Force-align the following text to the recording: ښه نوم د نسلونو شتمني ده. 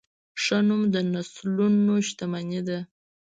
ښه 0.43 0.57
نوم 0.67 0.81
د 0.93 0.95
نسلونو 1.13 1.93
شتمني 2.07 2.61
ده. 2.67 2.79